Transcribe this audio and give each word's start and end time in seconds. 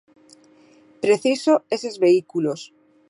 Preciso 1.03 1.53
eses 1.75 1.95
vehículos. 2.05 2.61